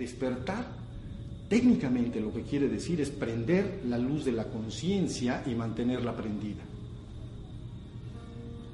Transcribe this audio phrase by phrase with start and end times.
[0.00, 0.64] Despertar,
[1.46, 6.62] técnicamente lo que quiere decir es prender la luz de la conciencia y mantenerla prendida.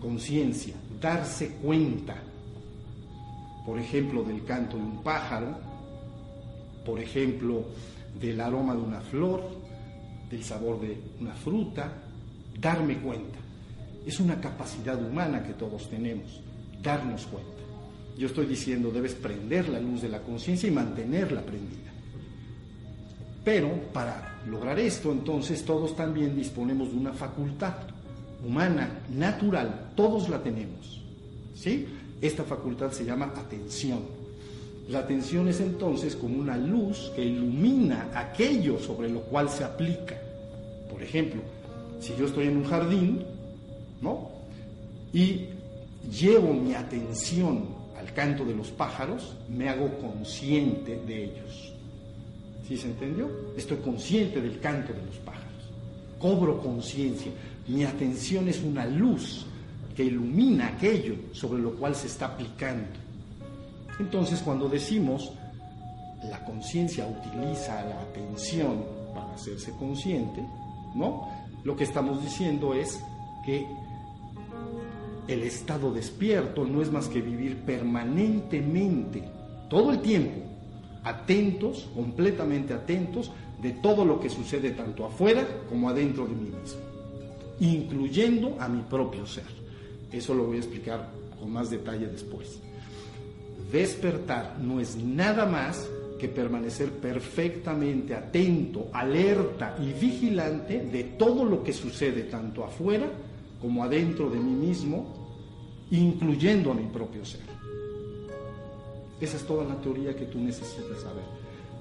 [0.01, 2.15] Conciencia, darse cuenta,
[3.67, 5.59] por ejemplo, del canto de un pájaro,
[6.85, 7.65] por ejemplo,
[8.21, 9.43] del aroma de una flor,
[10.31, 11.93] del sabor de una fruta,
[12.61, 13.39] darme cuenta.
[14.07, 16.41] Es una capacidad humana que todos tenemos,
[16.81, 17.56] darnos cuenta.
[18.17, 21.93] Yo estoy diciendo, debes prender la luz de la conciencia y mantenerla prendida.
[23.45, 27.75] Pero para lograr esto, entonces todos también disponemos de una facultad
[28.45, 31.03] humana, natural, todos la tenemos.
[31.55, 31.87] ¿Sí?
[32.21, 34.01] Esta facultad se llama atención.
[34.89, 40.17] La atención es entonces como una luz que ilumina aquello sobre lo cual se aplica.
[40.91, 41.43] Por ejemplo,
[42.01, 43.25] si yo estoy en un jardín,
[44.01, 44.31] ¿no?
[45.13, 45.47] Y
[46.11, 47.76] llevo mi atención
[48.07, 51.73] al canto de los pájaros, me hago consciente de ellos.
[52.67, 53.29] ¿Sí se entendió?
[53.57, 55.73] Estoy consciente del canto de los pájaros.
[56.19, 57.33] Cobro conciencia.
[57.69, 59.47] Mi atención es una luz
[59.97, 62.87] que ilumina aquello sobre lo cual se está aplicando.
[63.99, 65.33] Entonces, cuando decimos
[66.31, 68.85] la conciencia utiliza la atención
[69.15, 70.43] para hacerse consciente,
[70.95, 71.29] ¿no?
[71.65, 73.01] Lo que estamos diciendo es
[73.45, 73.67] que
[75.29, 79.25] el estado despierto no es más que vivir permanentemente,
[79.69, 80.43] todo el tiempo,
[81.03, 86.81] atentos, completamente atentos de todo lo que sucede tanto afuera como adentro de mí mismo,
[87.61, 89.45] incluyendo a mi propio ser.
[90.13, 92.61] Eso lo voy a explicar con más detalle después.
[93.73, 95.89] Despertar no es nada más
[96.21, 103.11] que permanecer perfectamente atento, alerta y vigilante de todo lo que sucede tanto afuera
[103.67, 105.07] como adentro de mí mismo,
[105.91, 107.41] incluyendo a mi propio ser.
[109.21, 111.25] Esa es toda la teoría que tú necesitas saber.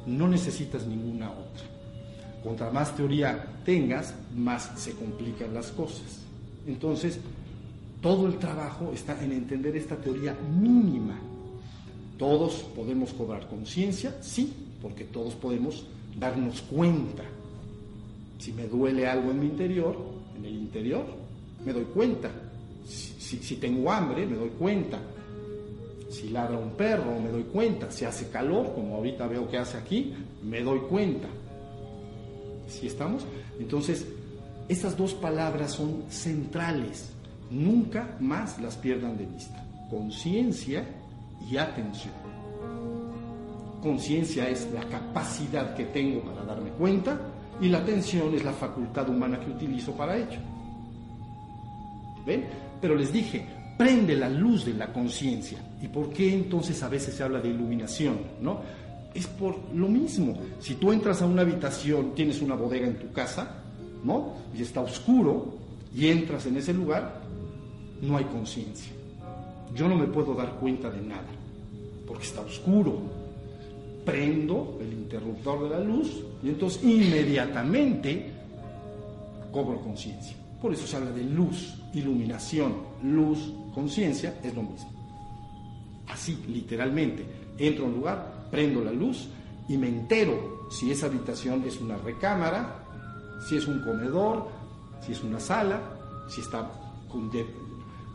[0.08, 1.64] No necesitas ninguna otra.
[2.44, 6.24] Contra más teoría tengas, más se complican las cosas.
[6.66, 7.20] Entonces,
[8.02, 11.20] todo el trabajo está en entender esta teoría mínima.
[12.18, 15.86] Todos podemos cobrar conciencia, sí, porque todos podemos
[16.20, 17.26] darnos cuenta.
[18.40, 19.96] Si me duele algo en mi interior,
[20.36, 21.25] en el interior,
[21.64, 22.30] me doy cuenta.
[22.86, 25.00] Si, tengo hambre, me doy cuenta.
[26.10, 27.92] Si ladra un perro, me doy cuenta.
[27.92, 31.28] Si hace calor, como ahorita veo que hace aquí, me doy cuenta.
[32.68, 33.26] ¿Sí estamos?
[33.60, 34.06] Entonces,
[34.68, 37.10] estas dos palabras son centrales.
[37.50, 39.66] Nunca más las pierdan de vista.
[39.90, 40.86] Conciencia
[41.50, 42.14] y atención.
[43.82, 47.20] Conciencia es la capacidad que tengo para darme cuenta
[47.62, 50.40] y la atención es la facultad humana que utilizo para ello.
[52.26, 52.46] ¿Ven?
[52.82, 53.46] Pero les dije,
[53.78, 55.60] prende la luz de la conciencia.
[55.82, 58.18] ¿Y por qué entonces a veces se habla de iluminación?
[58.42, 58.62] ¿No?
[59.14, 60.38] Es por lo mismo.
[60.60, 63.64] Si tú entras a una habitación, tienes una bodega en tu casa,
[64.04, 64.34] ¿no?
[64.58, 65.56] Y está oscuro,
[65.96, 67.22] y entras en ese lugar,
[68.02, 68.92] no hay conciencia.
[69.74, 71.28] Yo no me puedo dar cuenta de nada,
[72.06, 73.00] porque está oscuro.
[74.04, 78.30] Prendo el interruptor de la luz y entonces inmediatamente
[79.52, 80.36] cobro conciencia.
[80.62, 82.74] Por eso se habla de luz, iluminación,
[83.04, 84.90] luz, conciencia, es lo mismo.
[86.08, 87.26] Así, literalmente,
[87.58, 89.28] entro a un lugar, prendo la luz
[89.68, 92.84] y me entero si esa habitación es una recámara,
[93.48, 94.48] si es un comedor,
[95.02, 95.82] si es una sala,
[96.28, 96.72] si está
[97.10, 97.30] con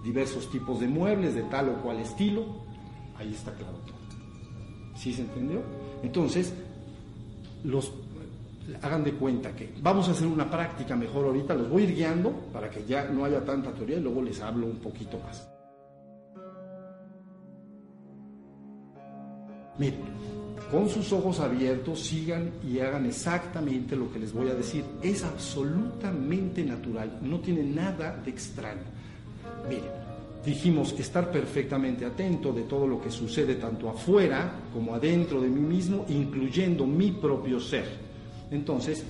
[0.02, 2.44] diversos tipos de muebles de tal o cual estilo.
[3.16, 3.96] Ahí está claro todo.
[4.96, 5.62] ¿Sí se entendió?
[6.02, 6.54] Entonces,
[7.64, 7.92] los
[8.82, 11.94] hagan de cuenta que vamos a hacer una práctica mejor ahorita, los voy a ir
[11.94, 15.48] guiando para que ya no haya tanta teoría y luego les hablo un poquito más.
[19.78, 20.00] Miren,
[20.70, 24.84] con sus ojos abiertos sigan y hagan exactamente lo que les voy a decir.
[25.02, 28.82] Es absolutamente natural, no tiene nada de extraño.
[29.69, 29.90] Miren,
[30.44, 35.61] dijimos estar perfectamente atento de todo lo que sucede tanto afuera como adentro de mí
[35.61, 38.09] mismo, incluyendo mi propio ser.
[38.50, 39.05] Entonces,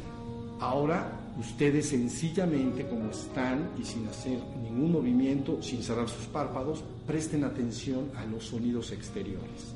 [0.61, 7.45] ahora ustedes sencillamente como están y sin hacer ningún movimiento, sin cerrar sus párpados, presten
[7.45, 9.75] atención a los sonidos exteriores.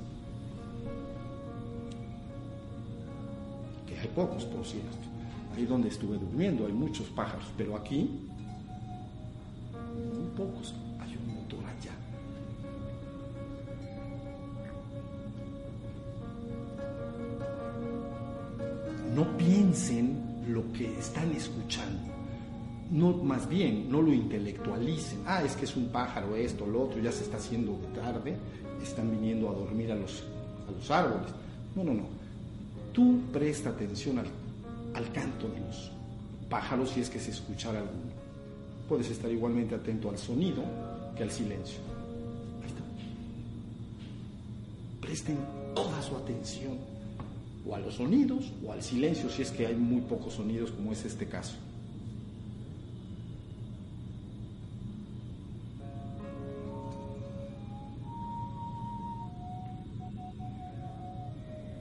[3.87, 4.97] Que hay pocos, por cierto.
[5.57, 8.11] Ahí donde estuve durmiendo hay muchos pájaros, pero aquí
[9.95, 10.75] muy pocos.
[19.15, 22.13] No piensen lo que están escuchando.
[22.91, 25.21] No, más bien, no lo intelectualicen.
[25.27, 28.37] Ah, es que es un pájaro, esto, lo otro, ya se está haciendo de tarde,
[28.83, 30.25] están viniendo a dormir a los,
[30.69, 31.31] a los árboles.
[31.75, 32.05] No, no, no.
[32.93, 34.27] tú presta atención al,
[34.95, 35.91] al canto de los
[36.49, 38.13] pájaros si es que se escuchara alguno.
[38.89, 40.63] Puedes estar igualmente atento al sonido
[41.17, 41.79] que al silencio.
[42.63, 42.83] Ahí está.
[45.01, 45.39] Presten
[45.75, 46.94] toda su atención
[47.67, 50.93] o a los sonidos o al silencio si es que hay muy pocos sonidos como
[50.93, 51.55] es este caso.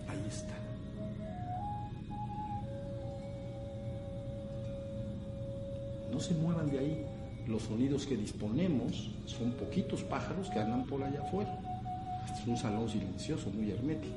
[0.07, 0.53] Ahí está.
[6.11, 7.05] No se muevan de ahí.
[7.47, 11.59] Los sonidos que disponemos son poquitos pájaros que andan por allá afuera.
[12.25, 14.15] Este es un salón silencioso, muy hermético.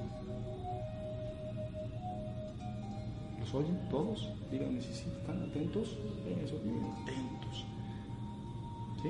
[3.47, 4.29] ¿Los oyen todos?
[4.51, 5.97] Díganme si sí, están atentos.
[6.45, 7.65] Eso, atentos.
[9.03, 9.09] ¿Sí?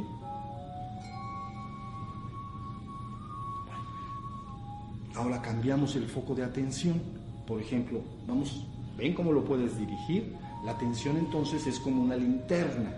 [5.15, 7.01] Ahora cambiamos el foco de atención.
[7.47, 8.67] Por ejemplo, vamos,
[8.99, 10.35] ¿ven cómo lo puedes dirigir?
[10.67, 12.93] La atención entonces es como una linterna.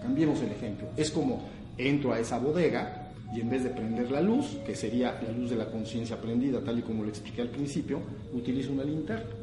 [0.00, 0.86] Cambiemos el ejemplo.
[0.96, 1.40] Es como
[1.78, 5.50] entro a esa bodega y en vez de prender la luz, que sería la luz
[5.50, 8.00] de la conciencia prendida, tal y como lo expliqué al principio,
[8.32, 9.35] utilizo una linterna.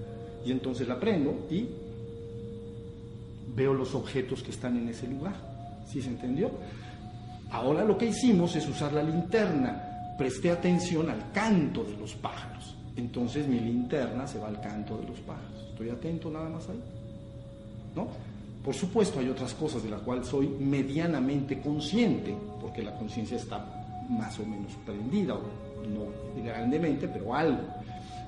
[0.46, 1.68] Y entonces la prendo y
[3.56, 5.36] veo los objetos que están en ese lugar.
[5.88, 6.52] ¿Sí se entendió?
[7.52, 10.16] Ahora lo que hicimos es usar la linterna.
[10.18, 12.76] Presté atención al canto de los pájaros.
[12.96, 15.68] Entonces mi linterna se va al canto de los pájaros.
[15.70, 16.82] Estoy atento nada más ahí.
[17.96, 18.08] ¿No?
[18.64, 23.66] Por supuesto hay otras cosas de las cuales soy medianamente consciente, porque la conciencia está
[24.10, 27.62] más o menos prendida, no grandemente, pero algo.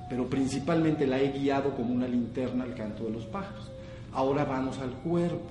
[0.08, 3.70] Pero principalmente la he guiado como una linterna al canto de los pájaros.
[4.12, 5.50] Ahora vamos al cuerpo.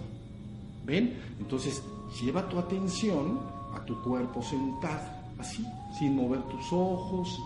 [0.86, 1.18] ¿Ven?
[1.40, 1.84] Entonces,
[2.22, 3.40] lleva tu atención
[3.74, 5.66] a tu cuerpo sentado, así,
[5.98, 7.40] sin mover tus ojos,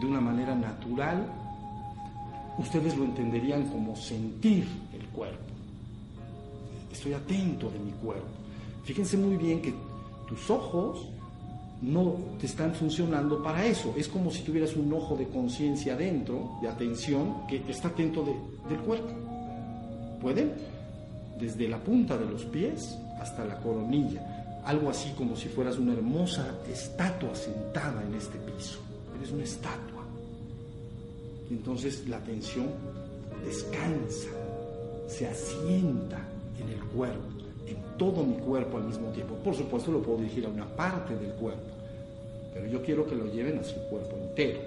[0.00, 1.26] de una manera natural.
[2.58, 5.52] Ustedes lo entenderían como sentir el cuerpo.
[6.90, 8.26] Estoy atento de mi cuerpo.
[8.84, 9.74] Fíjense muy bien que
[10.26, 11.06] tus ojos
[11.82, 13.94] no te están funcionando para eso.
[13.96, 18.34] Es como si tuvieras un ojo de conciencia adentro, de atención, que está atento de,
[18.68, 19.12] del cuerpo.
[20.20, 20.52] ¿Pueden?
[21.38, 24.62] Desde la punta de los pies hasta la coronilla.
[24.64, 28.80] Algo así como si fueras una hermosa estatua sentada en este piso.
[29.16, 30.04] Eres una estatua.
[31.50, 32.66] Entonces la atención
[33.44, 34.30] descansa,
[35.06, 36.18] se asienta
[36.58, 39.34] en el cuerpo, en todo mi cuerpo al mismo tiempo.
[39.36, 41.70] Por supuesto lo puedo dirigir a una parte del cuerpo,
[42.54, 44.60] pero yo quiero que lo lleven a su cuerpo entero.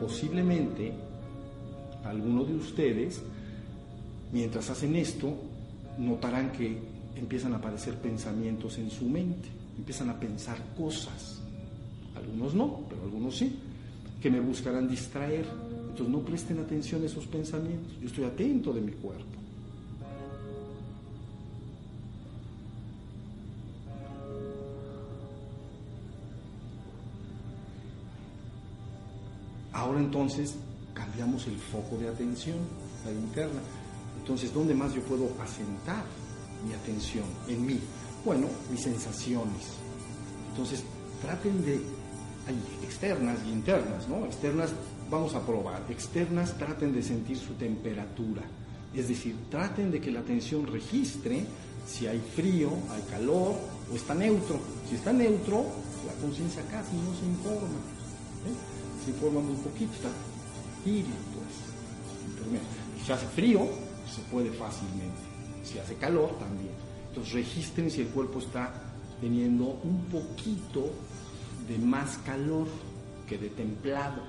[0.00, 0.92] Posiblemente
[2.04, 3.22] algunos de ustedes,
[4.32, 5.34] mientras hacen esto,
[5.98, 6.78] notarán que
[7.16, 9.48] empiezan a aparecer pensamientos en su mente,
[9.78, 11.40] empiezan a pensar cosas.
[12.14, 13.58] Algunos no, pero algunos sí
[14.20, 15.46] que me buscarán distraer.
[15.88, 17.92] Entonces no presten atención a esos pensamientos.
[18.00, 19.24] Yo estoy atento de mi cuerpo.
[29.72, 30.54] Ahora entonces
[30.94, 32.56] cambiamos el foco de atención,
[33.04, 33.60] la interna.
[34.18, 36.04] Entonces, ¿dónde más yo puedo asentar
[36.66, 37.24] mi atención?
[37.46, 37.78] En mí.
[38.24, 39.76] Bueno, mis sensaciones.
[40.50, 40.82] Entonces,
[41.22, 41.80] traten de
[42.82, 44.24] externas y internas, ¿no?
[44.26, 44.70] Externas
[45.10, 48.42] vamos a probar, externas traten de sentir su temperatura,
[48.94, 51.44] es decir, traten de que la atención registre
[51.86, 53.54] si hay frío, hay calor
[53.90, 54.58] o está neutro.
[54.88, 55.64] Si está neutro,
[56.04, 57.78] la conciencia casi no se informa,
[58.46, 59.04] ¿eh?
[59.04, 60.08] se informa muy poquito, está
[60.84, 63.04] tibio, pues.
[63.04, 63.60] Si hace frío,
[64.12, 65.20] se puede fácilmente.
[65.64, 66.74] Si hace calor, también.
[67.08, 68.72] Entonces registren si el cuerpo está
[69.20, 70.90] teniendo un poquito
[71.68, 72.66] de más calor
[73.28, 74.22] que de templado.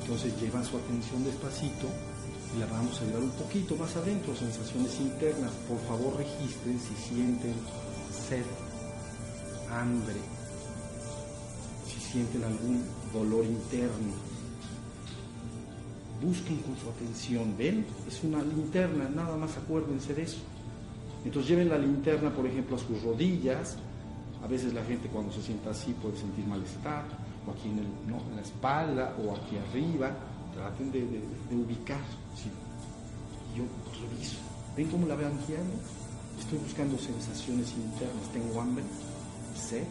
[0.00, 1.86] Entonces llevan su atención despacito
[2.56, 5.52] y la vamos a llevar un poquito más adentro, sensaciones internas.
[5.68, 7.54] Por favor registren si sienten
[8.28, 8.44] sed,
[9.70, 10.16] hambre,
[11.86, 14.27] si sienten algún dolor interno
[16.22, 17.86] busquen con su atención, ¿ven?
[18.06, 20.38] Es una linterna, nada más acuérdense de eso.
[21.24, 23.76] Entonces lleven la linterna, por ejemplo, a sus rodillas.
[24.42, 27.04] A veces la gente cuando se sienta así puede sentir malestar,
[27.46, 27.84] o aquí en,
[28.34, 30.12] la espalda, o aquí arriba.
[30.54, 31.00] Traten de,
[31.54, 32.00] ubicar.
[33.56, 33.64] Yo
[34.00, 34.38] reviso.
[34.76, 35.74] ¿Ven cómo la vean guiando?
[36.38, 38.32] Estoy buscando sensaciones internas.
[38.32, 38.84] Tengo hambre,
[39.54, 39.84] sed.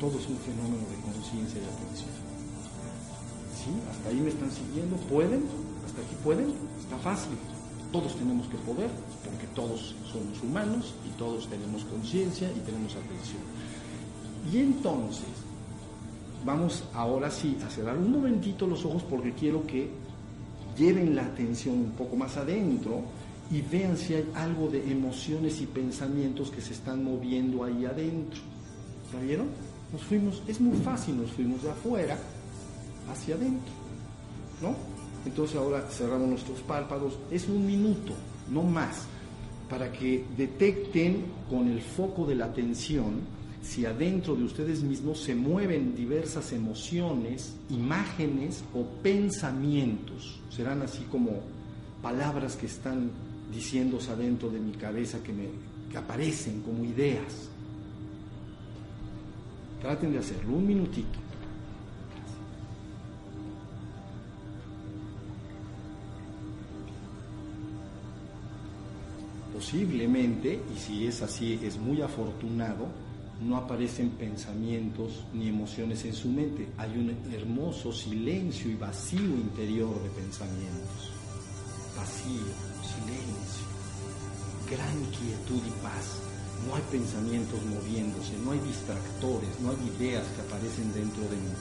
[0.00, 2.35] Todo es un fenómeno de conciencia y atención
[3.90, 4.96] ¿Hasta ahí me están siguiendo?
[5.08, 5.44] ¿Pueden?
[5.84, 6.52] ¿Hasta aquí pueden?
[6.80, 7.32] Está fácil.
[7.92, 8.90] Todos tenemos que poder,
[9.24, 13.42] porque todos somos humanos y todos tenemos conciencia y tenemos atención.
[14.52, 15.26] Y entonces,
[16.44, 19.90] vamos ahora sí a cerrar un momentito los ojos porque quiero que
[20.76, 23.02] lleven la atención un poco más adentro
[23.50, 28.40] y vean si hay algo de emociones y pensamientos que se están moviendo ahí adentro.
[29.12, 29.46] ¿Ya vieron?
[29.92, 32.18] Nos fuimos, es muy fácil, nos fuimos de afuera
[33.10, 33.72] hacia adentro,
[34.62, 34.74] ¿no?
[35.24, 38.12] Entonces ahora cerramos nuestros párpados, es un minuto,
[38.50, 39.06] no más,
[39.68, 43.36] para que detecten con el foco de la atención
[43.66, 50.40] si adentro de ustedes mismos se mueven diversas emociones, imágenes o pensamientos.
[50.50, 51.40] Serán así como
[52.00, 53.10] palabras que están
[53.52, 55.48] diciéndose adentro de mi cabeza que, me,
[55.90, 57.48] que aparecen como ideas.
[59.80, 61.25] Traten de hacerlo un minutito.
[69.66, 72.86] Posiblemente, y si es así, es muy afortunado,
[73.40, 76.68] no aparecen pensamientos ni emociones en su mente.
[76.76, 81.10] Hay un hermoso silencio y vacío interior de pensamientos.
[81.96, 82.46] Vacío,
[82.80, 83.66] silencio,
[84.70, 86.20] gran quietud y paz.
[86.68, 91.54] No hay pensamientos moviéndose, no hay distractores, no hay ideas que aparecen dentro de mí.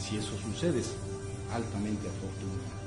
[0.00, 0.94] Si eso sucede, es
[1.52, 2.77] altamente afortunado.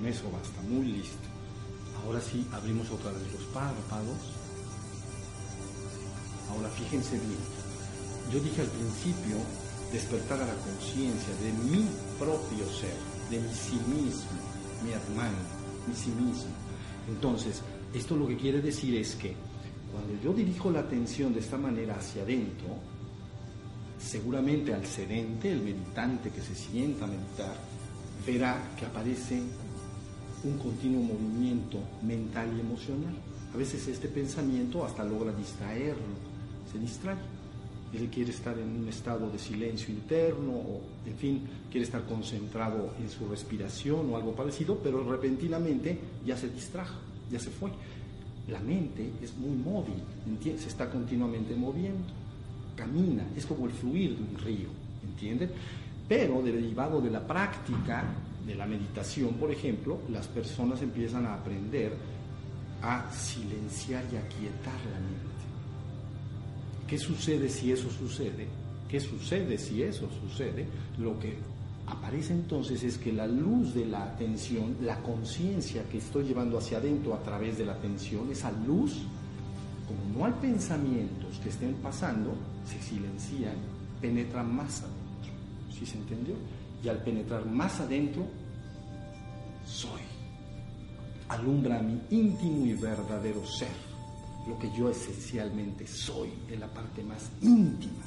[0.00, 1.28] Con eso basta, muy listo.
[2.02, 4.16] Ahora sí, abrimos otra vez los párpados.
[6.48, 7.36] Ahora fíjense bien.
[8.32, 9.36] Yo dije al principio
[9.92, 11.84] despertar a la conciencia de mi
[12.18, 12.96] propio ser,
[13.28, 14.40] de mi sí mismo,
[14.82, 15.36] mi hermano,
[15.86, 16.50] mi sí mismo.
[17.06, 17.60] Entonces,
[17.92, 19.36] esto lo que quiere decir es que
[19.92, 22.68] cuando yo dirijo la atención de esta manera hacia adentro,
[23.98, 27.54] seguramente al sedente, el meditante que se sienta a meditar,
[28.26, 29.42] verá que aparece
[30.44, 33.14] un continuo movimiento mental y emocional.
[33.52, 36.14] A veces este pensamiento hasta logra distraerlo,
[36.70, 37.16] se distrae.
[37.92, 42.94] Él quiere estar en un estado de silencio interno o, en fin, quiere estar concentrado
[43.00, 46.94] en su respiración o algo parecido, pero repentinamente ya se distrajo,
[47.30, 47.70] ya se fue.
[48.48, 49.94] La mente es muy móvil,
[50.40, 52.06] se está continuamente moviendo,
[52.76, 54.68] camina, es como el fluir de un río,
[55.04, 55.50] ¿entienden?
[56.08, 58.04] Pero derivado de la práctica
[58.46, 61.92] de la meditación, por ejemplo, las personas empiezan a aprender
[62.82, 65.30] a silenciar y aquietar la mente.
[66.86, 68.48] ¿Qué sucede si eso sucede?
[68.88, 70.66] ¿Qué sucede si eso sucede?
[70.98, 71.36] Lo que
[71.86, 76.78] aparece entonces es que la luz de la atención, la conciencia que estoy llevando hacia
[76.78, 79.02] adentro a través de la atención, esa luz,
[79.86, 83.54] como no hay pensamientos que estén pasando, se silencian,
[84.00, 85.32] penetra más adentro.
[85.78, 86.34] ¿Sí se entendió?
[86.82, 88.26] Y al penetrar más adentro,
[89.66, 90.00] soy.
[91.28, 93.90] Alumbra a mi íntimo y verdadero ser
[94.48, 98.04] lo que yo esencialmente soy, en la parte más íntima.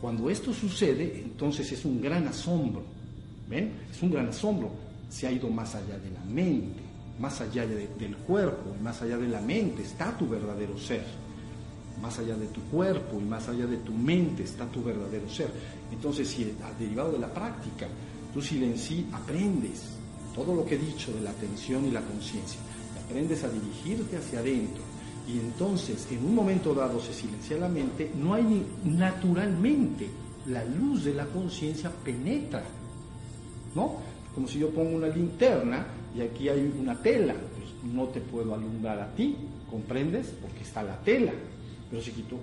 [0.00, 2.84] Cuando esto sucede, entonces es un gran asombro.
[3.48, 3.72] ¿Ven?
[3.90, 4.70] Es un gran asombro.
[5.08, 6.80] Se ha ido más allá de la mente,
[7.18, 11.04] más allá del cuerpo, más allá de la mente está tu verdadero ser.
[12.00, 15.50] Más allá de tu cuerpo y más allá de tu mente está tu verdadero ser.
[15.92, 17.86] Entonces, si derivado de la práctica,
[18.32, 19.84] tú silenci aprendes
[20.34, 22.60] todo lo que he dicho de la atención y la conciencia
[23.04, 24.82] aprendes a dirigirte hacia adentro
[25.26, 30.08] y entonces en un momento dado se silencia la mente, no hay ni, naturalmente
[30.46, 32.62] la luz de la conciencia penetra,
[33.74, 33.96] ¿no?
[34.34, 38.54] Como si yo pongo una linterna y aquí hay una tela, pues no te puedo
[38.54, 39.36] alumbrar a ti,
[39.70, 40.34] ¿comprendes?
[40.42, 41.32] Porque está la tela,
[41.90, 42.38] pero si quito,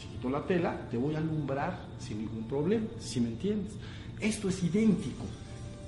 [0.00, 3.72] si quito la tela, te voy a alumbrar sin ningún problema, si me entiendes?
[4.20, 5.24] Esto es idéntico.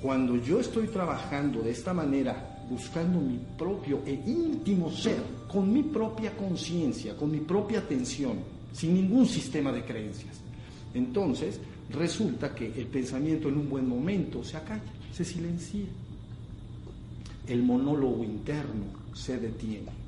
[0.03, 5.83] Cuando yo estoy trabajando de esta manera buscando mi propio e íntimo ser, con mi
[5.83, 8.39] propia conciencia, con mi propia atención,
[8.73, 10.37] sin ningún sistema de creencias.
[10.95, 11.61] Entonces,
[11.91, 15.85] resulta que el pensamiento en un buen momento se acalla, se silencia.
[17.47, 18.85] El monólogo interno
[19.15, 20.08] se detiene.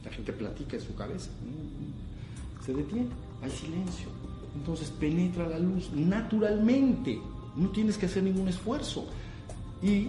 [0.00, 0.04] Mm.
[0.04, 1.30] La gente platica en su cabeza.
[1.42, 2.64] Mm.
[2.64, 3.08] Se detiene,
[3.42, 4.08] hay silencio.
[4.54, 7.18] Entonces penetra la luz naturalmente.
[7.56, 9.06] No tienes que hacer ningún esfuerzo
[9.82, 10.08] y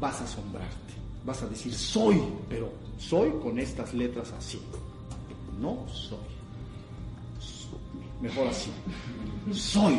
[0.00, 0.94] vas a asombrarte.
[1.24, 4.60] Vas a decir, soy, pero soy con estas letras así.
[5.60, 6.18] No soy.
[8.20, 8.70] Mejor así.
[9.52, 9.98] Soy.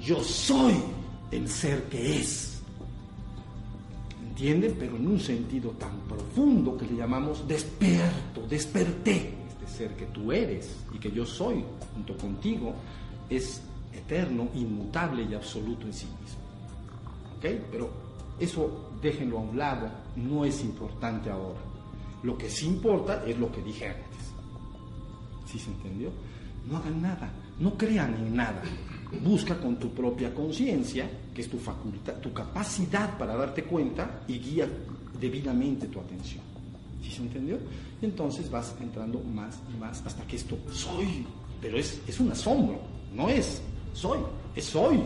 [0.00, 0.74] Yo soy
[1.30, 2.51] el ser que es.
[4.42, 4.76] ¿Entienden?
[4.76, 9.34] Pero en un sentido tan profundo que le llamamos despierto, desperté.
[9.48, 12.74] Este ser que tú eres y que yo soy junto contigo
[13.30, 16.42] es eterno, inmutable y absoluto en sí mismo.
[17.36, 17.62] ¿Ok?
[17.70, 17.90] Pero
[18.40, 21.60] eso déjenlo a un lado, no es importante ahora.
[22.24, 24.32] Lo que sí importa es lo que dije antes.
[25.46, 26.10] ¿Sí se entendió?
[26.68, 27.30] No hagan nada,
[27.60, 28.62] no crean en nada.
[29.20, 34.38] Busca con tu propia conciencia, que es tu facultad, tu capacidad para darte cuenta y
[34.38, 34.66] guía
[35.20, 36.42] debidamente tu atención.
[37.02, 37.58] ¿Sí se entendió?
[38.00, 41.26] Y entonces vas entrando más y más hasta que esto soy.
[41.60, 42.80] Pero es, es un asombro,
[43.14, 44.18] no es soy,
[44.56, 45.00] es soy.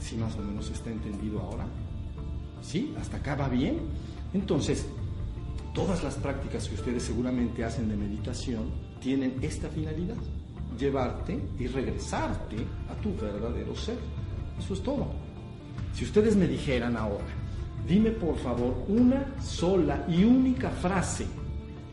[0.00, 1.66] Si más o menos está entendido ahora.
[2.62, 2.94] ¿Sí?
[2.98, 3.78] ¿Hasta acá va bien?
[4.32, 4.86] Entonces,
[5.74, 8.70] todas las prácticas que ustedes seguramente hacen de meditación
[9.00, 10.16] tienen esta finalidad,
[10.78, 12.56] llevarte y regresarte
[12.90, 13.98] a tu verdadero ser.
[14.58, 15.08] Eso es todo.
[15.94, 17.24] Si ustedes me dijeran ahora,
[17.86, 21.26] dime por favor una sola y única frase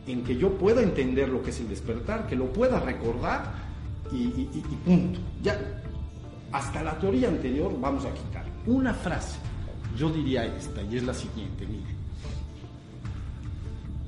[0.08, 3.54] en que yo pueda entender lo que es el despertar, que lo pueda recordar
[4.12, 4.46] y,
[4.86, 5.20] punto.
[5.42, 5.58] Ya,
[6.52, 8.46] hasta la teoría anterior vamos a quitar.
[8.66, 9.38] Una frase
[9.98, 11.96] yo diría esta, y es la siguiente, mire.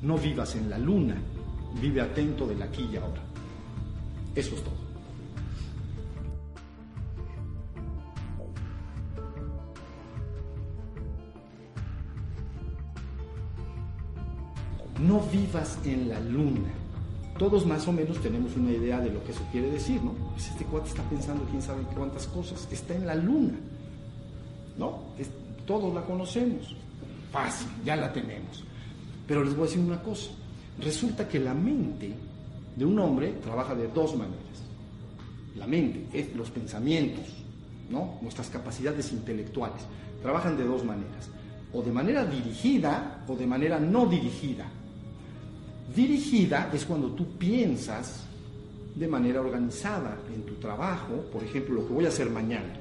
[0.02, 1.16] No vivas en la luna,
[1.82, 3.22] vive atento del aquí y ahora.
[4.36, 4.74] Eso es todo.
[15.00, 16.72] No vivas en la luna.
[17.38, 20.14] Todos más o menos tenemos una idea de lo que eso quiere decir, ¿no?
[20.14, 22.68] Pues este cuate está pensando quién sabe cuántas cosas.
[22.72, 23.56] Está en la luna,
[24.78, 25.00] ¿no?
[25.66, 26.76] Todos la conocemos.
[27.32, 28.64] Fácil, ya la tenemos.
[29.28, 30.30] Pero les voy a decir una cosa.
[30.80, 32.14] Resulta que la mente
[32.76, 34.40] de un hombre trabaja de dos maneras.
[35.56, 37.26] La mente es los pensamientos,
[37.90, 38.18] ¿no?
[38.22, 39.84] Nuestras capacidades intelectuales
[40.22, 41.30] trabajan de dos maneras.
[41.74, 44.66] O de manera dirigida o de manera no dirigida.
[45.96, 48.24] Dirigida es cuando tú piensas
[48.96, 52.74] de manera organizada en tu trabajo, por ejemplo, lo que voy a hacer mañana.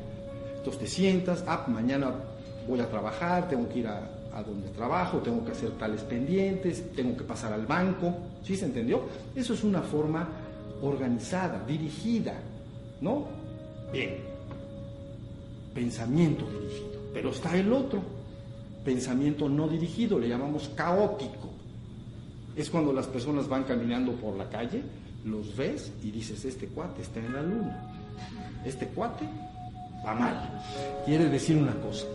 [0.57, 2.14] Entonces te sientas, ah, mañana
[2.69, 7.16] voy a trabajar, tengo que ir a, donde trabajo, tengo que hacer tales pendientes, tengo
[7.16, 9.03] que pasar al banco, ¿sí se entendió?
[9.35, 10.29] Eso es una forma
[10.81, 12.35] organizada, dirigida,
[13.01, 13.27] ¿no?
[13.92, 14.16] Bien,
[15.75, 18.03] pensamiento dirigido, pero está el otro,
[18.85, 21.51] pensamiento no dirigido, le llamamos caótico.
[22.57, 24.83] Es cuando las personas van caminando por la calle,
[25.25, 27.92] los ves y dices, este cuate está en la luna,
[28.64, 29.27] este cuate
[30.05, 30.62] va mal.
[31.05, 32.07] Quiere decir una cosa,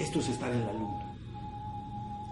[0.00, 1.04] esto es estar en la luna.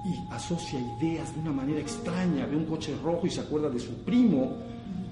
[0.05, 2.47] Y asocia ideas de una manera extraña.
[2.47, 4.57] Ve un coche rojo y se acuerda de su primo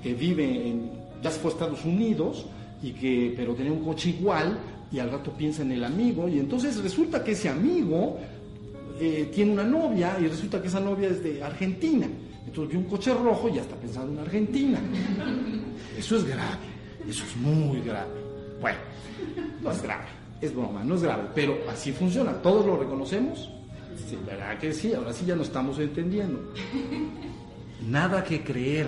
[0.03, 0.91] que vive en,
[1.23, 2.47] ya se fue a Estados Unidos,
[2.83, 4.59] y que, pero tenía un coche igual
[4.93, 8.19] y al rato piensa en el amigo y entonces resulta que ese amigo
[9.01, 12.07] eh, tiene una novia y resulta que esa novia es de Argentina.
[12.47, 14.79] Entonces ve un coche rojo y ya está pensando en Argentina.
[15.99, 16.67] Eso es grave,
[17.09, 18.13] eso es muy grave.
[18.61, 18.79] Bueno,
[19.63, 22.33] no es grave es broma, no es grave, pero así funciona.
[22.43, 23.49] ¿Todos lo reconocemos?
[24.09, 24.93] Sí, ¿verdad que sí?
[24.93, 26.53] Ahora sí ya no estamos entendiendo.
[27.89, 28.87] Nada que creer.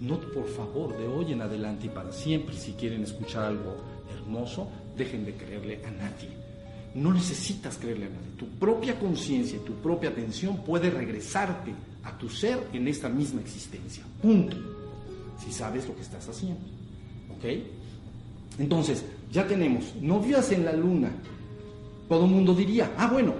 [0.00, 3.76] No, por favor, de hoy en adelante y para siempre, si quieren escuchar algo
[4.14, 6.28] hermoso, dejen de creerle a nadie.
[6.94, 8.36] No necesitas creerle a nadie.
[8.36, 11.72] Tu propia conciencia y tu propia atención puede regresarte
[12.04, 14.04] a tu ser en esta misma existencia.
[14.20, 14.56] Punto.
[15.42, 16.60] Si sabes lo que estás haciendo.
[17.30, 17.44] ¿Ok?
[18.58, 19.04] Entonces,
[19.36, 21.10] ya tenemos, no vivas en la luna.
[22.08, 23.34] Todo mundo diría, ah, bueno,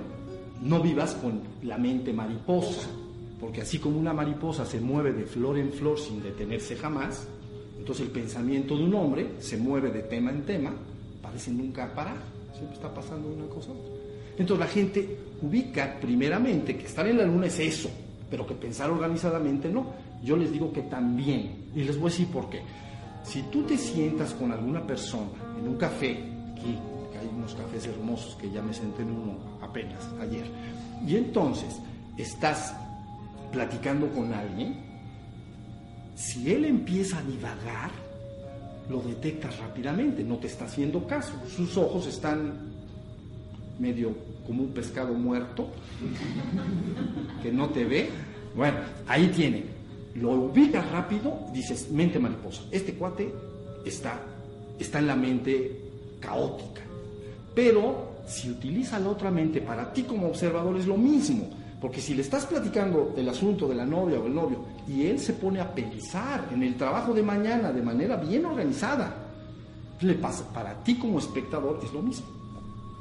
[0.60, 2.86] no vivas con la mente mariposa,
[3.40, 7.26] porque así como una mariposa se mueve de flor en flor sin detenerse jamás,
[7.78, 10.70] entonces el pensamiento de un hombre se mueve de tema en tema,
[11.22, 12.18] parece nunca parar,
[12.52, 13.70] siempre está pasando una cosa.
[14.36, 17.88] Entonces la gente ubica primeramente que estar en la luna es eso,
[18.30, 19.94] pero que pensar organizadamente no.
[20.22, 22.60] Yo les digo que también, y les voy a decir por qué.
[23.24, 26.18] Si tú te sientas con alguna persona en un café,
[26.52, 26.78] aquí,
[27.18, 30.46] hay unos cafés hermosos que ya me senté en uno apenas ayer,
[31.06, 31.76] y entonces
[32.16, 32.74] estás
[33.52, 34.76] platicando con alguien,
[36.14, 37.90] si él empieza a divagar,
[38.88, 42.74] lo detectas rápidamente, no te está haciendo caso, sus ojos están
[43.78, 44.14] medio
[44.46, 45.68] como un pescado muerto
[47.42, 48.08] que no te ve.
[48.54, 49.76] Bueno, ahí tiene
[50.14, 52.62] lo ubicas rápido, dices, mente mariposa.
[52.70, 53.32] Este cuate
[53.84, 54.18] está,
[54.78, 55.80] está en la mente
[56.20, 56.82] caótica.
[57.54, 61.48] Pero si utiliza la otra mente para ti como observador es lo mismo.
[61.80, 65.18] Porque si le estás platicando el asunto de la novia o el novio y él
[65.18, 69.14] se pone a pensar en el trabajo de mañana de manera bien organizada,
[70.00, 72.26] le pasa, para ti como espectador es lo mismo.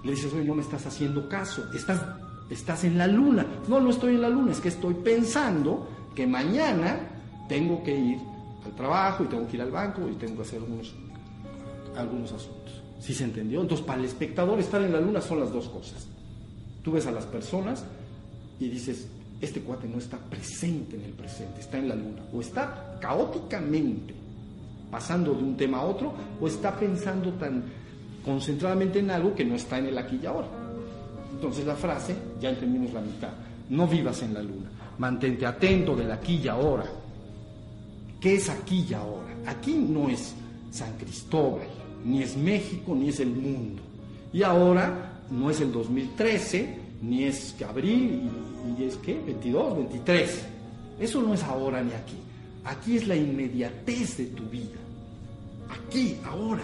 [0.04, 2.02] Le dices, oye, no me estás haciendo caso, estás,
[2.50, 3.46] estás en la luna.
[3.68, 7.00] No, no estoy en la luna, es que estoy pensando que mañana
[7.48, 8.20] tengo que ir
[8.66, 10.94] al trabajo y tengo que ir al banco y tengo que hacer algunos,
[11.98, 12.82] algunos asuntos.
[13.00, 13.62] ¿Sí se entendió?
[13.62, 16.08] Entonces, para el espectador, estar en la luna son las dos cosas.
[16.84, 17.84] Tú ves a las personas
[18.60, 19.08] y dices,
[19.42, 22.24] este cuate no está presente en el presente, está en la luna.
[22.34, 24.14] O está caóticamente
[24.90, 27.64] pasando de un tema a otro, o está pensando tan
[28.24, 30.48] concentradamente en algo que no está en el aquí y ahora.
[31.34, 33.34] Entonces la frase, ya entendimos la mitad,
[33.70, 36.86] no vivas en la luna, mantente atento del aquí y ahora.
[38.22, 39.36] ¿Qué es aquí y ahora?
[39.46, 40.34] Aquí no es
[40.72, 41.68] San Cristóbal,
[42.06, 43.82] ni es México, ni es el mundo.
[44.32, 48.30] Y ahora no es el 2013, ni es abril,
[48.78, 50.46] y, es que 22, 23.
[51.00, 52.18] Eso no es ahora ni aquí.
[52.64, 54.80] Aquí es la inmediatez de tu vida.
[55.70, 56.64] Aquí, ahora.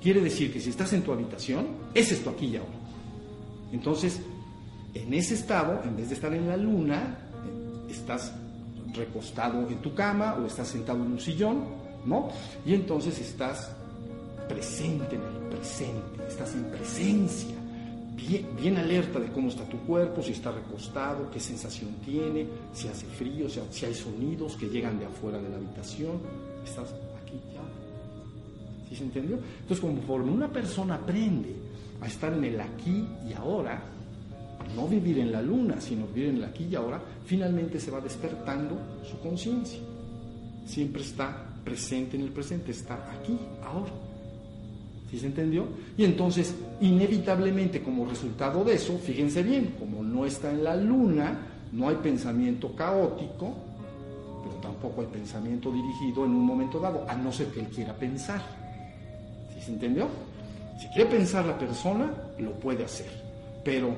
[0.00, 2.70] Quiere decir que si estás en tu habitación, es tu aquí y ahora.
[3.72, 4.20] Entonces,
[4.94, 7.18] en ese estado, en vez de estar en la luna,
[7.88, 8.32] estás
[8.94, 11.64] recostado en tu cama o estás sentado en un sillón,
[12.04, 12.28] ¿no?
[12.66, 13.70] Y entonces estás
[14.48, 17.56] presente en el presente, estás en presencia,
[18.16, 22.88] bien, bien, alerta de cómo está tu cuerpo, si está recostado, qué sensación tiene, si
[22.88, 26.20] hace frío, si, hay sonidos que llegan de afuera de la habitación,
[26.64, 27.62] estás aquí ya.
[28.88, 29.36] ¿Sí se entendió?
[29.36, 31.54] Entonces, conforme una persona aprende
[32.00, 33.82] a estar en el aquí y ahora,
[34.76, 38.00] no vivir en la luna, sino vivir en el aquí y ahora, finalmente se va
[38.00, 38.76] despertando
[39.08, 39.80] su conciencia.
[40.66, 43.90] Siempre está presente en el presente, está aquí, ahora.
[45.12, 45.66] ¿Sí se entendió?
[45.98, 51.38] Y entonces, inevitablemente, como resultado de eso, fíjense bien, como no está en la luna,
[51.70, 53.52] no hay pensamiento caótico,
[54.42, 57.92] pero tampoco hay pensamiento dirigido en un momento dado, a no ser que él quiera
[57.92, 58.40] pensar.
[59.52, 60.08] ¿Sí se entendió?
[60.80, 63.10] Si quiere pensar la persona, lo puede hacer.
[63.62, 63.94] Pero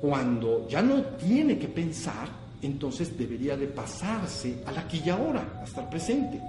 [0.00, 2.26] cuando ya no tiene que pensar,
[2.62, 6.40] entonces debería de pasarse al aquí y ahora, a estar presente.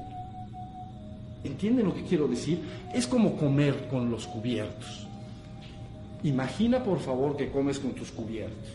[1.48, 2.62] ¿Entienden lo que quiero decir?
[2.94, 5.08] Es como comer con los cubiertos.
[6.24, 8.70] Imagina por favor que comes con tus cubiertos.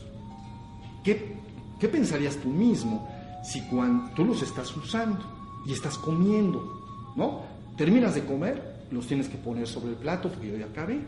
[1.04, 1.36] ¿Qué,
[1.78, 3.08] qué pensarías tú mismo
[3.44, 5.20] si cuando tú los estás usando
[5.66, 7.42] y estás comiendo, ¿no?
[7.76, 11.00] Terminas de comer, los tienes que poner sobre el plato porque yo ya acabé.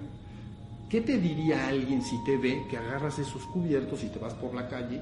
[0.90, 4.54] ¿Qué te diría alguien si te ve que agarras esos cubiertos y te vas por
[4.54, 5.00] la calle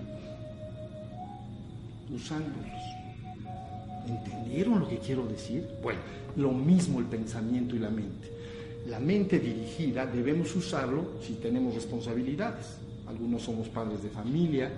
[2.14, 3.01] usándolos?
[4.06, 5.66] ¿Entendieron lo que quiero decir?
[5.82, 6.00] Bueno,
[6.36, 8.30] lo mismo el pensamiento y la mente.
[8.86, 12.78] La mente dirigida debemos usarlo si tenemos responsabilidades.
[13.06, 14.70] Algunos somos padres de familia,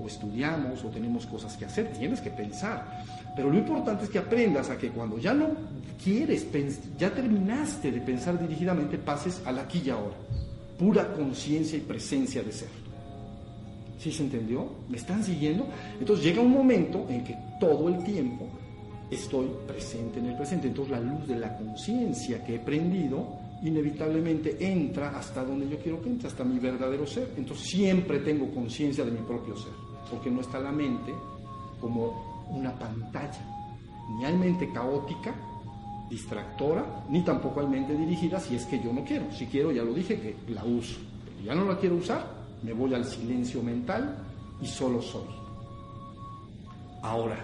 [0.00, 3.04] o estudiamos, o tenemos cosas que hacer, tienes que pensar.
[3.36, 5.48] Pero lo importante es que aprendas a que cuando ya no
[6.02, 6.46] quieres,
[6.98, 10.16] ya terminaste de pensar dirigidamente, pases al aquí y ahora.
[10.78, 12.68] Pura conciencia y presencia de ser.
[14.00, 14.66] ¿Sí se entendió?
[14.88, 15.66] ¿Me están siguiendo?
[15.98, 18.46] Entonces llega un momento en que todo el tiempo
[19.10, 20.68] estoy presente en el presente.
[20.68, 23.28] Entonces la luz de la conciencia que he prendido
[23.62, 27.34] inevitablemente entra hasta donde yo quiero que entre, hasta mi verdadero ser.
[27.36, 29.72] Entonces siempre tengo conciencia de mi propio ser,
[30.10, 31.12] porque no está la mente
[31.78, 33.44] como una pantalla.
[34.16, 35.34] Ni hay mente caótica,
[36.08, 39.30] distractora, ni tampoco hay mente dirigida si es que yo no quiero.
[39.30, 40.98] Si quiero, ya lo dije, que la uso.
[41.26, 44.16] Pero ya no la quiero usar, me voy al silencio mental
[44.60, 45.28] y solo soy.
[47.02, 47.38] Ahora,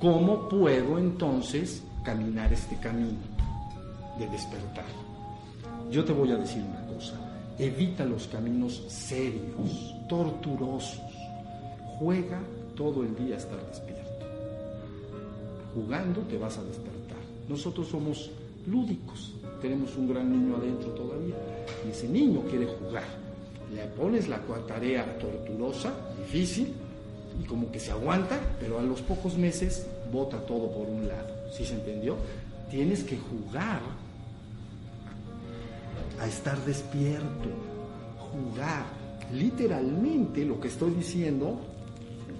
[0.00, 3.18] ¿cómo puedo entonces caminar este camino
[4.18, 4.84] de despertar?
[5.90, 7.14] Yo te voy a decir una cosa,
[7.58, 11.00] evita los caminos serios, torturosos,
[11.98, 12.40] juega
[12.76, 14.02] todo el día a estar despierto.
[15.74, 17.18] Jugando te vas a despertar.
[17.48, 18.30] Nosotros somos
[18.66, 21.34] lúdicos, tenemos un gran niño adentro todavía
[21.84, 23.24] y ese niño quiere jugar
[23.74, 26.74] le pones la tarea torturosa, difícil,
[27.42, 31.34] y como que se aguanta, pero a los pocos meses bota todo por un lado.
[31.52, 32.16] ¿Sí se entendió?
[32.70, 33.80] Tienes que jugar
[36.20, 37.48] a estar despierto,
[38.30, 38.84] jugar.
[39.32, 41.58] Literalmente lo que estoy diciendo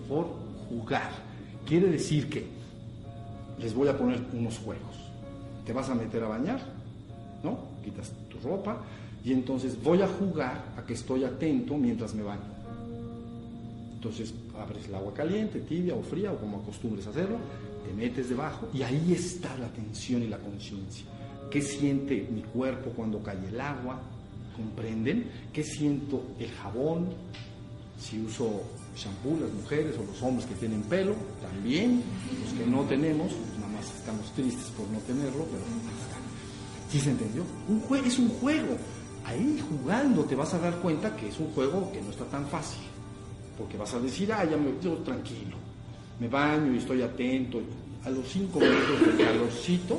[0.09, 0.27] por
[0.69, 1.11] jugar.
[1.67, 2.47] Quiere decir que
[3.59, 4.95] les voy a poner unos juegos.
[5.67, 6.61] Te vas a meter a bañar,
[7.43, 7.59] ¿no?
[7.83, 8.83] Quitas tu ropa,
[9.25, 12.43] y entonces voy a jugar a que estoy atento mientras me baño.
[13.95, 17.39] Entonces abres el agua caliente, tibia o fría o como acostumbres hacerlo,
[17.87, 21.07] te metes debajo y ahí está la atención y la conciencia.
[21.51, 23.99] ¿Qué siente mi cuerpo cuando cae el agua?
[24.55, 25.31] ¿Comprenden?
[25.53, 27.09] ¿Qué siento el jabón?
[27.99, 28.63] Si uso
[28.95, 32.03] shampoo, las mujeres o los hombres que tienen pelo, también.
[32.43, 35.63] Los que no tenemos, pues nada más estamos tristes por no tenerlo, pero
[36.91, 37.43] ¿sí se entendió?
[37.69, 38.77] Un es un juego.
[39.25, 42.47] Ahí jugando te vas a dar cuenta que es un juego que no está tan
[42.47, 42.81] fácil.
[43.59, 45.57] Porque vas a decir, ah, ya me yo tranquilo,
[46.19, 47.61] me baño y estoy atento.
[48.05, 49.99] A los cinco minutos del calorcito,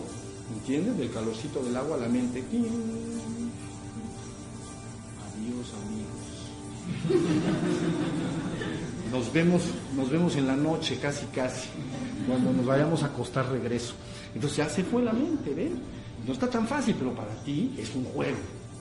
[0.53, 0.97] ¿entiendes?
[0.97, 2.39] Del calorcito del agua, la mente.
[2.39, 2.69] Adiós,
[5.83, 6.15] amigos.
[9.11, 9.61] Nos vemos,
[9.95, 11.69] nos vemos en la noche, casi, casi.
[12.27, 13.93] Cuando nos vayamos a acostar, regreso.
[14.33, 15.79] Entonces ya se fue la mente, ¿ven?
[16.27, 18.35] No está tan fácil, pero para ti es un juego.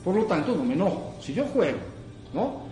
[0.04, 1.14] Por lo tanto, no me enojo.
[1.20, 1.78] Si yo juego,
[2.34, 2.62] ¿no?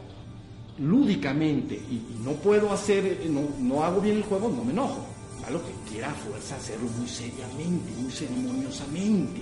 [0.79, 5.07] Lúdicamente y, no puedo hacer, no, no, hago bien el juego, no me enojo.
[5.47, 9.41] A lo que quiera fuerza hacerlo muy seriamente, muy ceremoniosamente.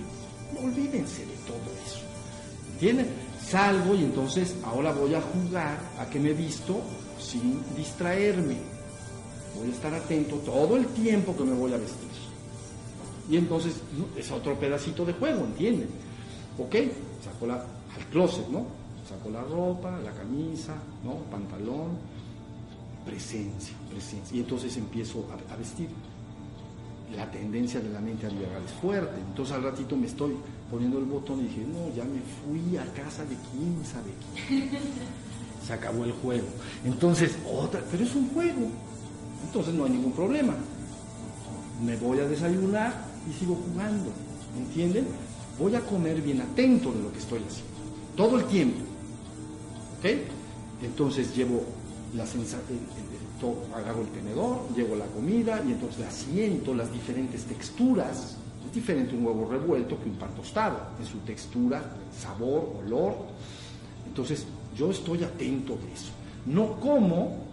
[0.53, 1.99] No olvídense de todo eso.
[2.73, 3.07] ¿Entienden?
[3.45, 6.81] Salgo y entonces ahora voy a jugar a que me visto
[7.19, 8.57] sin distraerme.
[9.57, 12.09] Voy a estar atento todo el tiempo que me voy a vestir.
[13.29, 13.75] Y entonces
[14.17, 15.89] es otro pedacito de juego, ¿entienden?
[16.57, 16.75] ¿Ok?
[17.23, 17.63] Saco la,
[17.95, 18.65] al closet, ¿no?
[19.07, 21.15] Saco la ropa, la camisa, ¿no?
[21.29, 21.97] Pantalón,
[23.05, 24.37] presencia, presencia.
[24.37, 25.89] Y entonces empiezo a, vestir.
[27.15, 29.19] La tendencia de la mente a llegar es fuerte.
[29.19, 30.37] Entonces al ratito me estoy
[30.69, 34.11] poniendo el botón y dije, no, ya me fui a casa de quién sabe
[34.47, 34.69] quién.
[35.67, 36.47] Se acabó el juego.
[36.85, 38.67] Entonces, otra, pero es un juego.
[39.45, 40.53] Entonces no hay ningún problema.
[41.85, 42.93] Me voy a desayunar
[43.29, 44.11] y sigo jugando.
[44.57, 45.07] ¿Entienden?
[45.59, 47.70] Voy a comer bien atento de lo que estoy haciendo.
[48.15, 48.79] Todo el tiempo.
[49.99, 50.09] ¿Ok?
[50.83, 51.63] Entonces llevo
[52.15, 52.79] la sensación,
[53.75, 58.37] agarro el tenedor, llevo la comida y entonces la siento, las diferentes texturas.
[58.65, 61.83] Es diferente un huevo revuelto que un pan tostado, en su textura,
[62.17, 63.15] sabor, olor.
[64.07, 64.45] Entonces
[64.77, 66.11] yo estoy atento de eso.
[66.45, 67.51] No como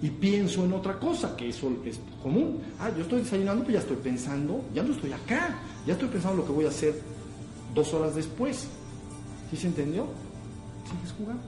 [0.00, 2.60] y pienso en otra cosa, que eso es común.
[2.78, 6.34] Ah, yo estoy desayunando, pues ya estoy pensando, ya no estoy acá, ya estoy pensando
[6.34, 7.00] en lo que voy a hacer
[7.74, 8.68] dos horas después.
[9.50, 10.06] ¿Sí se entendió?
[10.90, 11.42] Sigues jugando.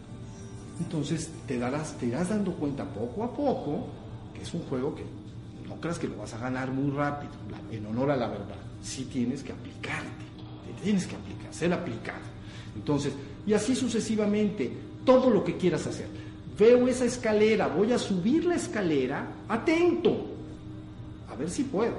[0.81, 3.87] Entonces te darás, te irás dando cuenta poco a poco
[4.35, 5.05] que es un juego que
[5.69, 7.33] no creas que lo vas a ganar muy rápido,
[7.71, 8.57] en honor a la verdad.
[8.83, 10.25] Sí tienes que aplicarte,
[10.67, 12.21] te tienes que aplicar, ser aplicado.
[12.75, 13.13] Entonces,
[13.47, 14.73] y así sucesivamente,
[15.05, 16.09] todo lo que quieras hacer.
[16.59, 20.27] Veo esa escalera, voy a subir la escalera, atento,
[21.31, 21.95] a ver si puedo.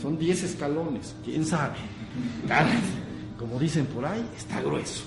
[0.00, 1.76] Son 10 escalones, quién sabe.
[3.40, 5.04] Como dicen por ahí, está grueso,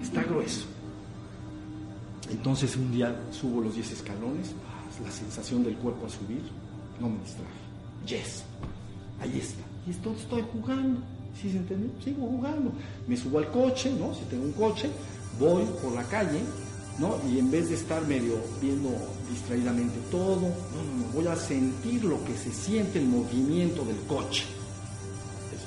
[0.00, 0.64] está grueso.
[2.30, 4.52] Entonces un día subo los 10 escalones,
[5.04, 6.42] la sensación del cuerpo a subir,
[7.00, 7.48] no me distrae.
[8.06, 8.44] Yes,
[9.20, 9.64] ahí está.
[9.88, 11.00] Y esto estoy jugando.
[11.42, 11.90] ¿Sí se entendió?
[12.00, 12.70] Sigo jugando.
[13.08, 14.14] Me subo al coche, ¿no?
[14.14, 14.88] Si tengo un coche,
[15.40, 16.42] voy por la calle,
[17.00, 17.18] ¿no?
[17.28, 18.90] Y en vez de estar medio viendo
[19.28, 23.98] distraídamente todo, no, no, no, voy a sentir lo que se siente el movimiento del
[24.06, 24.44] coche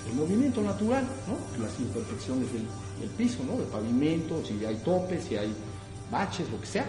[0.10, 1.64] el movimiento natural, ¿no?
[1.64, 3.58] las imperfecciones del, piso, ¿no?
[3.58, 5.54] del pavimento, si hay topes, si hay
[6.12, 6.86] baches, lo que sea,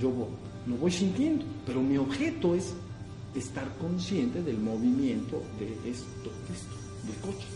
[0.00, 0.12] yo
[0.66, 2.74] lo voy sintiendo, pero mi objeto es
[3.34, 7.46] estar consciente del movimiento de esto, de del coche.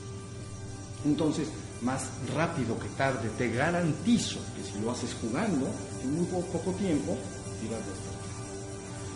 [1.05, 1.49] Entonces,
[1.83, 5.67] más rápido que tarde, te garantizo que si lo haces jugando,
[6.03, 7.17] en muy poco, tiempo,
[7.65, 8.23] irás despertar.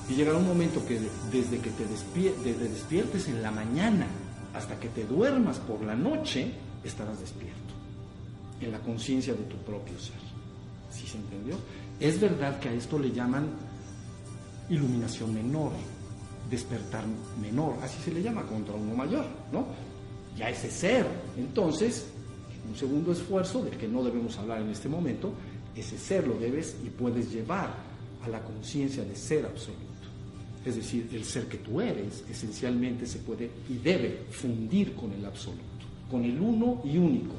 [0.09, 4.07] Y llegará un momento que desde que te despiertes en la mañana
[4.57, 6.51] hasta que te duermas por la noche,
[6.83, 7.75] estarás despierto,
[8.61, 10.17] en la conciencia de tu propio ser.
[10.91, 11.57] ¿Sí se entendió?
[12.01, 13.51] Es verdad que a esto le llaman
[14.71, 15.73] iluminación menor,
[16.51, 17.05] despertar
[17.41, 19.67] menor, así se le llama contra uno mayor, ¿no?
[20.37, 21.07] Ya ese ser.
[21.37, 22.07] Entonces,
[22.67, 25.33] un segundo esfuerzo del que no debemos hablar en este momento,
[25.75, 27.75] ese ser lo debes y puedes llevar
[28.25, 29.86] a la conciencia de ser absoluto
[30.67, 35.25] es decir, el ser que tú eres, esencialmente se puede y debe fundir con el
[35.25, 35.63] absoluto,
[36.11, 37.37] con el uno y único,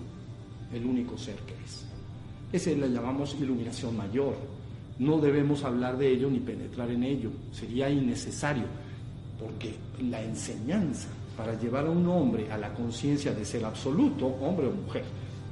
[0.74, 1.86] el único ser que es.
[2.54, 4.36] Ese la llamamos iluminación mayor.
[5.00, 8.63] No debemos hablar de ello ni penetrar en ello, sería innecesario,
[9.38, 9.76] porque
[10.10, 14.72] la enseñanza para llevar a un hombre a la conciencia de ser absoluto, hombre o
[14.72, 15.04] mujer,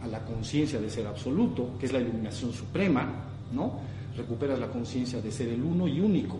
[0.02, 3.82] a la conciencia de ser absoluto, que es la iluminación suprema, ¿no?
[4.16, 6.40] Recuperas la conciencia de ser el uno y único,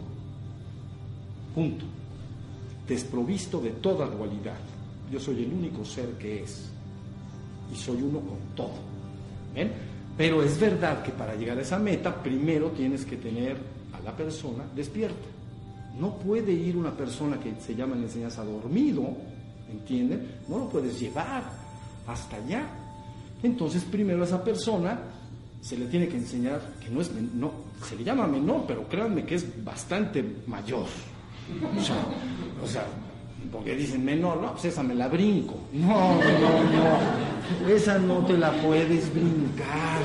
[1.56, 1.86] Punto.
[2.86, 4.60] Desprovisto de toda dualidad.
[5.12, 6.70] Yo soy el único ser que es.
[7.74, 8.74] Y soy uno con todo.
[9.56, 9.72] ¿Ven?
[10.18, 13.58] Pero es verdad que para llegar a esa meta, primero tienes que tener
[13.94, 15.28] a la persona despierta.
[16.00, 19.08] No puede ir una persona que se llama en la enseñanza dormido,
[19.72, 20.28] ¿entienden?
[20.48, 21.44] No lo puedes llevar
[22.06, 22.68] hasta allá.
[23.44, 25.00] Entonces, primero a esa persona
[25.62, 27.52] se le tiene que enseñar que no es, no,
[27.84, 30.86] se le llama menor, pero créanme que es bastante mayor.
[32.64, 32.86] O sea,
[33.52, 35.56] porque dicen menor, no, pues esa me la brinco.
[35.74, 40.02] No, no, no, esa no te la puedes brincar.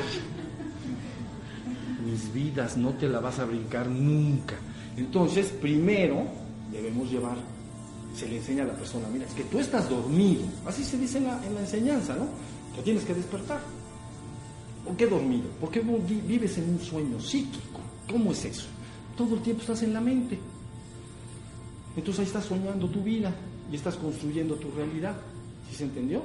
[2.05, 4.55] mis vidas, no te la vas a brincar nunca.
[4.97, 6.25] Entonces, primero
[6.71, 7.37] debemos llevar,
[8.15, 11.19] se le enseña a la persona, mira, es que tú estás dormido, así se dice
[11.19, 12.27] en la, en la enseñanza, ¿no?
[12.75, 13.61] Que tienes que despertar.
[14.85, 15.49] ¿Por qué dormido?
[15.61, 17.81] ¿Por qué vives en un sueño psíquico?
[18.11, 18.67] ¿Cómo es eso?
[19.17, 20.39] Todo el tiempo estás en la mente.
[21.97, 23.33] Entonces ahí estás soñando tu vida
[23.71, 25.17] y estás construyendo tu realidad.
[25.69, 26.23] ¿Sí se entendió?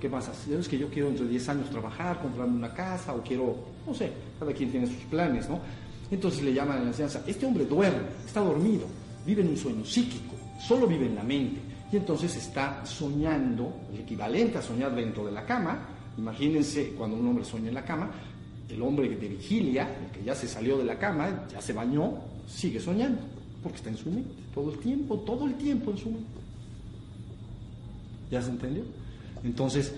[0.00, 0.32] ¿Qué pasa?
[0.50, 4.12] Es que yo quiero entre 10 años trabajar, comprarme una casa o quiero, no sé,
[4.38, 5.58] cada quien tiene sus planes, ¿no?
[6.10, 8.86] Entonces le llaman a la enseñanza, este hombre duerme, está dormido,
[9.26, 11.60] vive en un sueño psíquico, solo vive en la mente.
[11.90, 15.88] Y entonces está soñando, el equivalente a soñar dentro de la cama.
[16.18, 18.10] Imagínense cuando un hombre sueña en la cama,
[18.68, 22.14] el hombre de vigilia, el que ya se salió de la cama, ya se bañó,
[22.46, 23.22] sigue soñando,
[23.66, 26.40] porque está en su mente, todo el tiempo, todo el tiempo en su mente.
[28.30, 28.84] ¿Ya se entendió?
[29.42, 29.92] Entonces,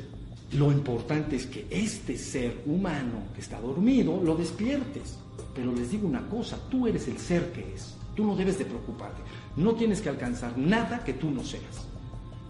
[0.52, 5.18] lo importante es que este ser humano que está dormido lo despiertes.
[5.54, 7.94] Pero les digo una cosa, tú eres el ser que es.
[8.16, 9.20] Tú no debes de preocuparte.
[9.56, 11.86] No tienes que alcanzar nada que tú no seas.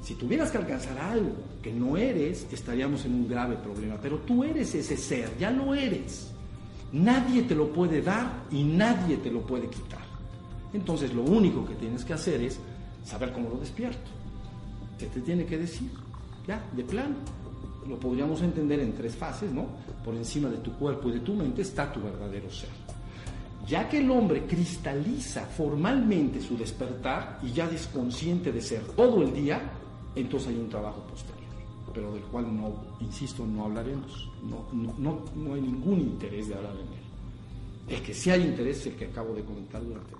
[0.04, 3.98] Si tuvieras que alcanzar algo que no eres, estaríamos en un grave problema.
[4.00, 6.30] Pero tú eres ese ser, ya lo eres.
[6.92, 10.07] Nadie te lo puede dar y nadie te lo puede quitar.
[10.72, 12.58] Entonces lo único que tienes que hacer es
[13.04, 14.10] saber cómo lo despierto.
[14.98, 15.90] ¿Qué te tiene que decir?
[16.46, 17.16] Ya, de plano.
[17.86, 19.66] Lo podríamos entender en tres fases, ¿no?
[20.04, 22.68] Por encima de tu cuerpo y de tu mente está tu verdadero ser.
[23.66, 29.22] Ya que el hombre cristaliza formalmente su despertar y ya es consciente de ser todo
[29.22, 29.60] el día,
[30.14, 31.50] entonces hay un trabajo posterior,
[31.92, 34.30] pero del cual no, insisto, no hablaremos.
[34.42, 37.96] No, no, no, hay ningún interés de hablar en él.
[37.98, 40.14] El que sí hay interés es el que acabo de comentar durante.